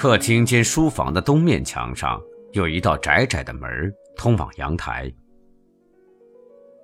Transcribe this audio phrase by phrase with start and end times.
[0.00, 2.18] 客厅兼书房的东面墙上
[2.52, 3.70] 有一道窄窄的门，
[4.16, 5.12] 通往阳台。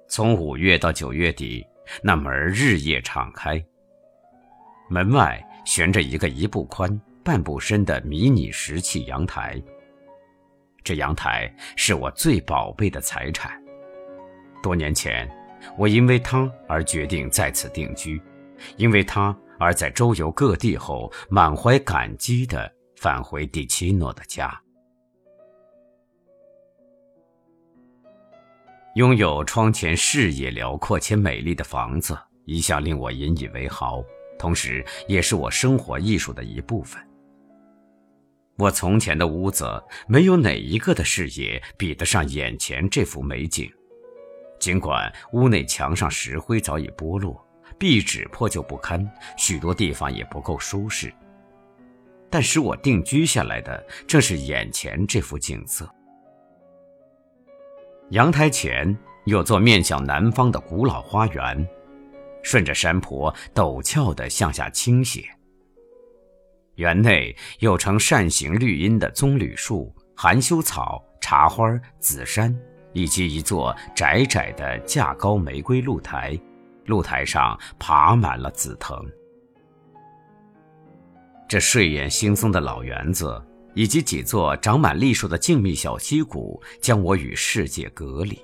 [0.07, 1.67] 从五月到九月底，
[2.03, 3.59] 那门日夜敞开。
[4.91, 9.59] 门外悬着一个一步宽、半步深的迷你石砌阳台。
[10.85, 13.59] 这阳台是我最宝贝的财产。
[14.63, 15.27] 多年前，
[15.79, 18.21] 我因为它而决定在此定居，
[18.77, 22.71] 因为它而在周游各地后满怀感激地
[23.07, 24.53] 返回蒂奇诺的家。
[28.97, 34.03] 拥有窗前视野辽阔且美丽的房子，一向令我引以为豪，
[34.37, 37.01] 同时也是我生活艺术的一部分。
[38.59, 43.71] 我从前的屋子，没有哪一个的视野比得上眼前这幅美景。
[44.59, 47.41] 尽管屋内墙上石灰早已剥落，
[47.79, 51.15] 壁纸破旧不堪，许多地方也不够舒适，
[52.31, 55.89] 但使我定居下来的，正是眼前这幅景色。
[58.11, 61.69] 阳台前有座面向南方的古老花园，
[62.43, 65.25] 顺着山坡陡峭地向下倾斜。
[66.77, 71.67] 园内有呈扇形绿荫的棕榈树、含羞草、茶花、
[71.99, 72.55] 紫杉，
[72.93, 76.39] 以及一座窄窄的架高玫瑰露台，
[76.85, 79.05] 露台上爬满了紫藤。
[81.49, 83.41] 这睡眼惺忪的老园子，
[83.75, 88.39] 以及几座长满栗树的静谧小溪谷，将我与世界隔离。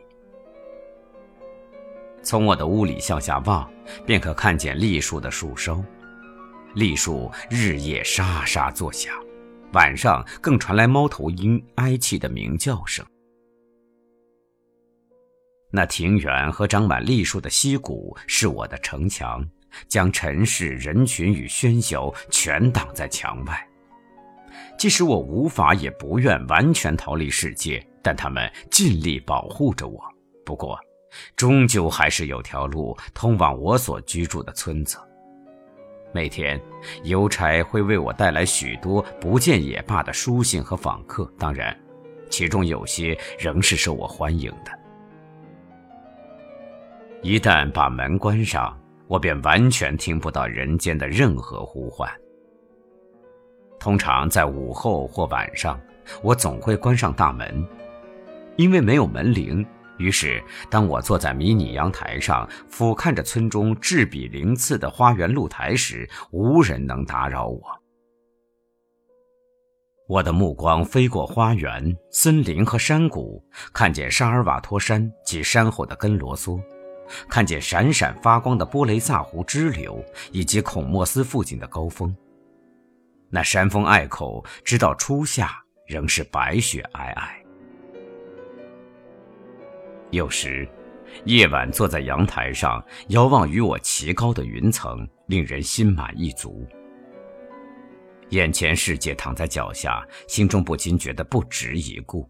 [2.22, 3.68] 从我的屋里向下望，
[4.06, 5.84] 便可看见栗树的树梢。
[6.74, 9.12] 栗树日夜沙沙作响，
[9.72, 13.04] 晚上更传来猫头鹰哀泣的鸣叫声。
[15.72, 19.44] 那庭园和长满栗树的溪谷是我的城墙，
[19.88, 23.68] 将尘世人群与喧嚣全挡在墙外。
[24.78, 30.02] 即使我无法也不愿完全逃离世界，但他们尽力保护着我。
[30.44, 30.78] 不过，
[31.36, 34.98] 终究还是有条路通往我所居住的村子。
[36.12, 36.60] 每天，
[37.04, 41.74] 邮差会为我带来许多不见也罢的书信和访客，当然，
[42.28, 44.72] 其中有些仍是受我欢迎的。
[47.22, 48.78] 一旦把门关上，
[49.12, 52.10] 我便完全听不到人间的任何呼唤。
[53.78, 55.78] 通常在午后或晚上，
[56.22, 57.62] 我总会关上大门，
[58.56, 59.62] 因为没有门铃。
[59.98, 67.62] 于是，当我坐在迷你阳台上，俯瞰着村中栉比鳞次的花园露台时，无人能打扰我。
[70.08, 73.44] 我的目光飞过花园、森林和山谷，
[73.74, 76.58] 看见沙尔瓦托山及山后的根罗梭，
[77.28, 82.14] 看见闪闪发光的波雷萨湖支流，以及孔莫斯附近的高峰。
[83.28, 85.50] 那山峰隘口，直到初夏
[85.86, 87.28] 仍是白雪皑皑。
[90.10, 90.68] 有时，
[91.24, 96.66] 夜晚坐在阳台上，遥望与我齐高的云层，令人心满意足。
[98.30, 102.26] 眼前世界躺在脚下，心中不禁觉得不值一顾。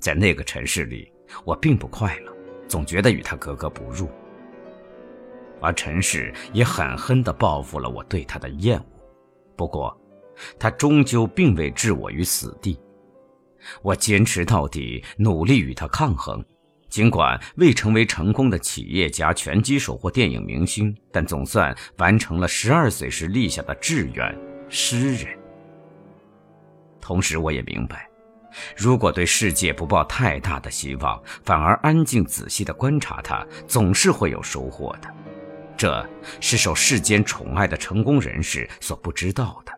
[0.00, 1.12] 在那个城市里，
[1.44, 2.33] 我并不快乐，
[2.68, 4.08] 总觉得与他格格不入。
[5.60, 8.84] 而陈氏也狠狠地报复了我对他的厌恶。
[9.56, 9.96] 不过，
[10.58, 12.78] 他终究并未置我于死地。
[13.80, 16.44] 我坚持到底，努力与他抗衡。
[16.90, 24.38] 尽管未成为成功的企业家、拳击手或电影明星，但总算完成了十二岁时立下的志愿——
[24.68, 25.36] 诗人。
[27.00, 28.08] 同时，我也明白，
[28.76, 35.08] 如果对世界不抱太大的希望，反而安静仔细地观察它，总是会有收获的。
[35.76, 36.08] 这
[36.40, 39.72] 是受世间宠爱的成功人士所不知道的。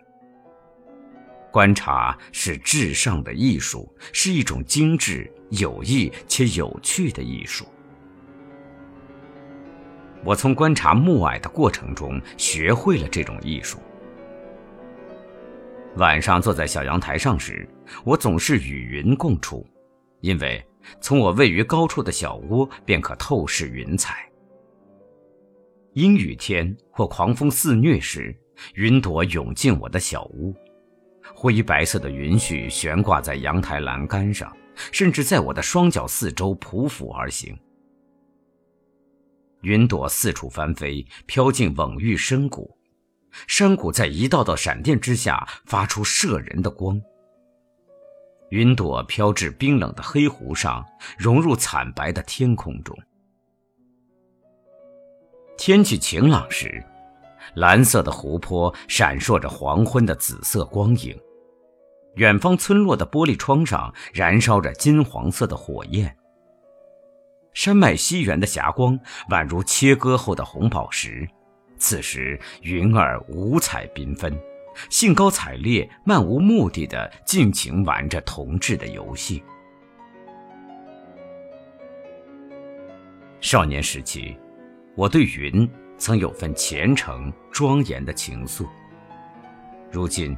[1.51, 7.67] 观察是至上的艺术，是一种精致、有益且有趣的艺术。
[10.23, 13.79] 我从观察暮霭的过程中学会了这种艺术。
[15.97, 17.67] 晚上坐在小阳台上时，
[18.05, 19.67] 我总是与云共处，
[20.21, 20.65] 因为
[21.01, 24.31] 从我位于高处的小窝便可透视云彩。
[25.95, 28.37] 阴雨天或狂风肆虐时，
[28.75, 30.55] 云朵涌进我的小屋。
[31.35, 34.55] 灰白色的云絮悬挂在阳台栏杆上，
[34.93, 37.59] 甚至在我的双脚四周匍匐而行。
[39.63, 42.77] 云朵四处翻飞，飘进蓊郁深谷，
[43.49, 47.01] 山谷在一道道闪电之下发出摄人的光。
[48.51, 50.85] 云朵飘至冰冷的黑湖上，
[51.19, 52.97] 融入惨白的天空中。
[55.57, 56.85] 天气晴朗时。
[57.55, 61.19] 蓝色的湖泊闪烁着黄昏的紫色光影，
[62.17, 66.15] 远方村落的玻璃窗上燃烧着金黄色的火焰。
[67.55, 68.99] 山脉西缘的霞光
[69.31, 71.27] 宛如切割后的红宝石。
[71.79, 74.39] 此时云儿五彩缤纷，
[74.91, 79.43] 兴高采烈、漫无目的的尽情玩着同志的游戏。
[83.41, 84.37] 少年时期，
[84.95, 85.69] 我对云
[85.99, 88.67] 曾有份虔诚庄严的情愫。
[89.91, 90.37] 如今，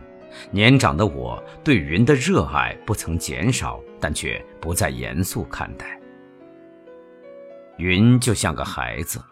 [0.51, 5.99] 年长的我对云的热爱不曾减少，但却不再严肃看待。
[7.79, 9.23] 云就像个孩子，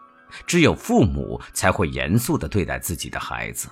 [0.47, 3.69] 只有父母才会严肃地对待自己的孩子，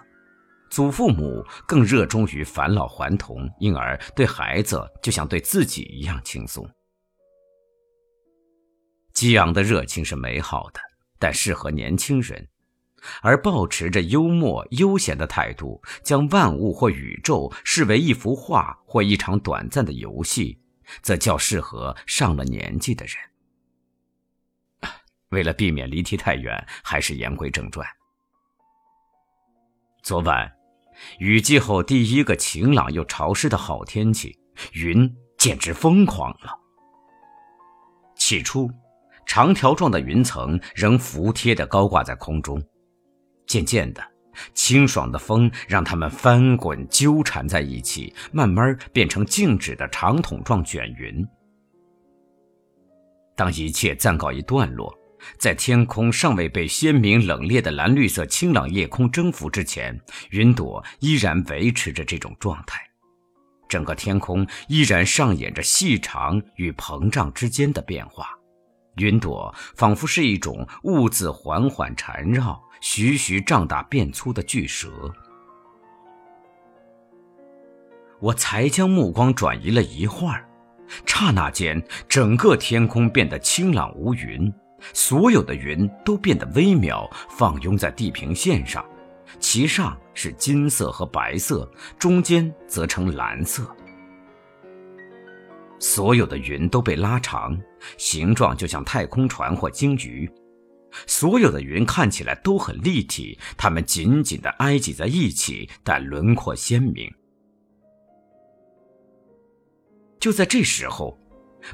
[0.76, 6.70] 祖父母更热衷于返老还童，因而对孩子就像对自己一样轻松。
[9.14, 10.82] 激昂的热情是美好的，
[11.18, 12.38] 但适合年轻人；
[13.22, 20.60] 而保持着幽默悠闲的态度，将万物或宇宙视为一幅画或一场短暂的游戏，
[21.02, 23.16] 则较适合上了年纪的人。
[25.32, 27.88] 为了避免离题太远，还是言归正传。
[30.04, 30.52] 昨晚，
[31.20, 34.38] 雨季后第一个晴朗又潮湿的好天气，
[34.74, 36.58] 云简直疯狂了。
[38.16, 38.70] 起初。
[39.28, 42.62] 长条状的云层仍服帖地高挂在空中，
[43.48, 44.00] 渐渐的，
[44.54, 51.28] 清爽的风让它们翻滚纠缠在一起，慢慢变成静止的长筒状卷云。
[53.36, 54.96] 当一切暂告一段落，
[55.38, 60.00] 在天空尚未被鲜明冷冽的蓝绿色清朗夜空征服之前，
[60.32, 62.82] 云朵依然维持着这种状态，
[63.68, 68.30] 整个天空依然上演着细长与膨胀之间的变化。
[68.98, 75.14] 云朵仿佛是一种兀自缓缓缠绕、徐徐胀大变粗的巨蛇。
[78.22, 80.48] 我才将目光转移了一会儿，
[81.06, 84.52] 刹那间，整个天空变得清朗无云，
[84.94, 88.86] 所有的云都变得微渺，放拥在地平线上，
[89.40, 93.64] 其上是金色和白色，中间则呈蓝色。
[95.80, 97.60] 所有的云都被拉长，
[97.98, 100.30] 形状就像太空船或鲸鱼。
[101.08, 107.12] 所有的云看起来都很立体，它们紧紧地挨挤在一起，但轮廓鲜明。
[110.20, 111.20] 就在这时候，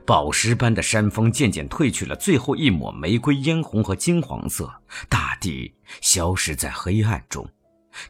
[0.05, 4.71] 宝石般的山峰渐渐褪去了最后一抹玫瑰嫣红和金黄色，
[5.09, 7.47] 大地消失在黑暗中，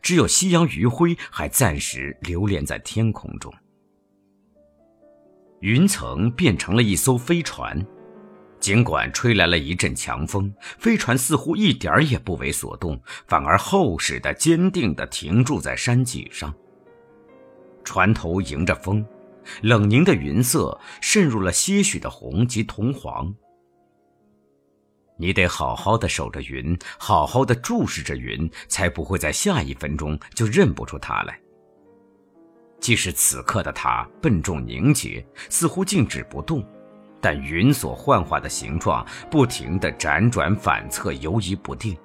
[0.02, 3.54] 只有夕阳余晖还暂时流连在天空中。
[5.62, 7.86] 云层变成了一艘飞船，
[8.60, 16.54] 尽管吹来了一阵强风，飞船似乎一点儿也不为所动，反而厚实的、坚定地停驻在山脊上。
[17.84, 19.06] 船头迎着风，
[19.62, 23.34] 冷凝的云色渗入了些许的红及铜黄。
[25.18, 31.40] 你得好好的守着云，好好的注视着云，才不会在下一分钟就认不出它来。
[32.80, 36.68] 即使此刻的它笨重凝结，似乎静止不动，
[37.22, 41.96] 但云所幻化的形状不停地辗转反侧，游移不定。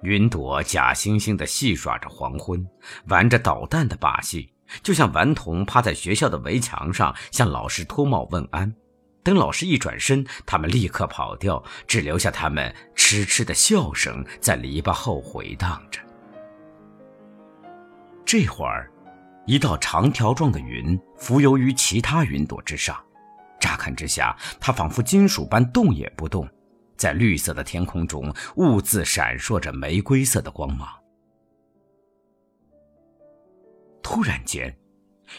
[0.00, 2.66] 云朵假惺惺地戏耍着黄昏，
[3.08, 4.50] 玩着捣蛋的把戏，
[4.82, 8.74] 就像顽童趴在学校的围墙上向老师脱帽问安。
[9.22, 16.00] 等老师一转身，他们立刻跑掉，只留下他们痴痴的笑声在篱笆后回荡着。
[18.24, 18.90] 这会儿，
[19.46, 22.96] 一道长条状的云浮游于其他云朵之上，
[23.60, 26.48] 乍看之下，它仿佛金属般动也不动，
[26.96, 30.88] 在绿色的天空中兀自闪烁着玫瑰色的光芒。
[34.10, 34.74] 突然间，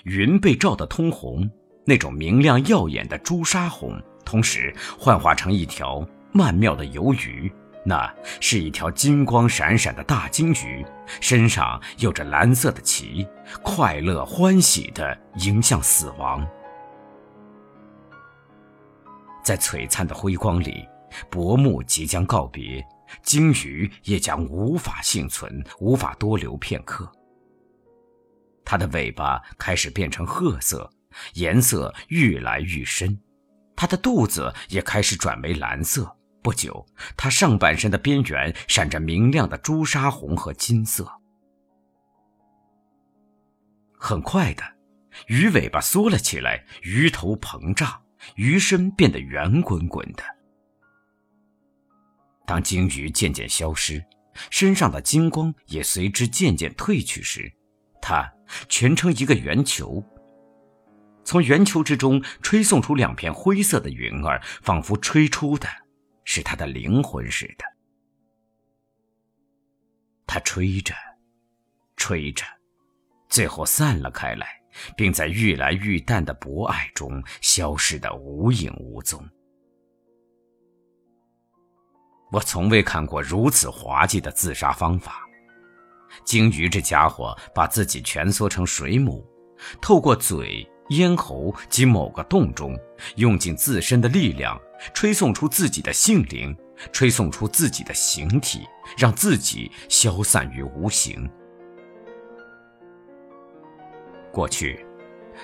[0.04, 1.50] 云被照得通红，
[1.88, 7.52] 那种明亮耀眼的朱砂红，同时幻化成一条曼妙的游鱼。
[7.84, 8.08] 那
[8.40, 10.86] 是一条金光闪闪的大金鱼，
[11.20, 13.28] 身上有着蓝色的鳍，
[13.64, 16.48] 快乐欢喜地迎向死亡。
[19.44, 20.88] 在璀璨的辉光里，
[21.32, 22.86] 薄暮即将告别，
[23.24, 27.12] 鲸鱼也将无法幸存，无法多留片刻。
[28.66, 30.90] 它的尾巴开始变成褐色，
[31.34, 33.20] 颜色愈来愈深，
[33.76, 36.16] 它的肚子也开始转为蓝色。
[36.42, 36.86] 不久，
[37.18, 41.12] 它上半身的边缘闪着明亮的朱砂红和金色。
[43.98, 44.64] 很快的，
[45.28, 48.02] 鱼尾巴缩了起来，鱼头膨胀，
[48.36, 50.24] 鱼身变得圆滚滚的。
[52.46, 54.02] 当鲸鱼渐渐消失，
[54.50, 57.52] 身上的金光也随之渐渐褪去时，
[58.02, 58.32] 它
[58.68, 60.04] 全成一个圆球。
[61.24, 65.68] 从圆球之中吹送出两片灰色的云儿，仿佛吹出的
[66.24, 67.66] 是他的灵魂似的。
[70.26, 70.94] 他吹着，
[71.98, 72.44] 吹着，
[73.28, 74.48] 最后散了开来，
[74.98, 79.24] 并在愈来愈淡的博爱中消失得无影无踪。
[82.32, 85.29] 我从未看过如此滑稽的自杀方法。
[86.24, 89.26] 鲸鱼这家伙把自己蜷缩成水母，
[89.82, 92.78] 透过嘴、咽喉及某个洞中，
[93.16, 94.60] 用尽自身的力量，
[94.94, 96.56] 吹送出自己的性灵，
[96.92, 98.62] 吹送出自己的形体，
[98.98, 101.30] 让自己消散于无形。
[104.32, 104.86] 过去，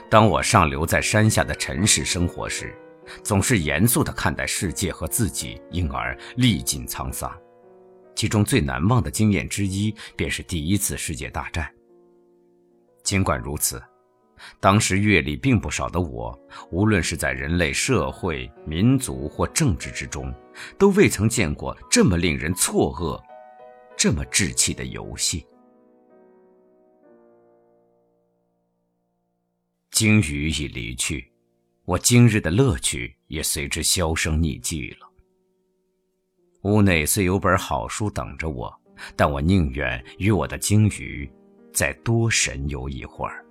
[0.10, 2.76] 当我上流在山下的尘世生活时，
[3.24, 7.32] 总是严肃地看待世界和自己，因而历尽沧桑。
[8.16, 11.70] 其中最难忘的经验之一，便是第一次世界大战。
[13.04, 13.82] 尽管如此，
[14.60, 16.38] 当时阅历并不少的我，
[16.72, 20.34] 无论是在人类社会、民族或政治之中，
[20.78, 23.22] 都未曾见过这么令人错愕、
[23.98, 25.46] 这么稚气的游戏。
[29.92, 31.32] 鲸鱼已离去，
[31.86, 35.05] 我今日的乐趣也随之销声匿迹了。
[36.66, 38.76] 屋内虽有本好书等着我，
[39.16, 41.32] 但我宁愿与我的鲸鱼
[41.72, 43.45] 再多神游一会儿。